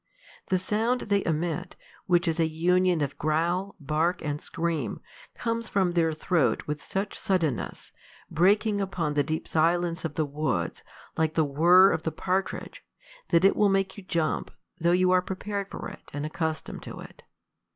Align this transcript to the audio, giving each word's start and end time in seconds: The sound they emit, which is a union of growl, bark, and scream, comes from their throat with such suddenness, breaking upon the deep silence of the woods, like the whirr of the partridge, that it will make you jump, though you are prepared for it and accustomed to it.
The 0.47 0.57
sound 0.57 1.01
they 1.01 1.23
emit, 1.25 1.75
which 2.07 2.27
is 2.27 2.39
a 2.39 2.47
union 2.47 3.01
of 3.01 3.19
growl, 3.19 3.75
bark, 3.79 4.23
and 4.23 4.41
scream, 4.41 4.99
comes 5.35 5.69
from 5.69 5.91
their 5.91 6.11
throat 6.11 6.65
with 6.65 6.83
such 6.83 7.19
suddenness, 7.19 7.91
breaking 8.27 8.81
upon 8.81 9.13
the 9.13 9.21
deep 9.21 9.47
silence 9.47 10.03
of 10.03 10.15
the 10.15 10.25
woods, 10.25 10.81
like 11.17 11.35
the 11.35 11.45
whirr 11.45 11.91
of 11.91 12.01
the 12.01 12.11
partridge, 12.11 12.83
that 13.29 13.45
it 13.45 13.55
will 13.55 13.69
make 13.69 13.95
you 13.95 14.01
jump, 14.03 14.49
though 14.79 14.91
you 14.91 15.11
are 15.11 15.21
prepared 15.21 15.69
for 15.69 15.87
it 15.89 16.01
and 16.15 16.25
accustomed 16.25 16.81
to 16.81 16.99
it. 16.99 17.21